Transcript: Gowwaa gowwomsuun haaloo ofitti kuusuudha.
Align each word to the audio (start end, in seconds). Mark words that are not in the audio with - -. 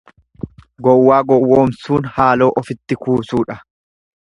Gowwaa 0.87 1.19
gowwomsuun 1.33 2.09
haaloo 2.15 2.51
ofitti 2.63 3.01
kuusuudha. 3.05 3.61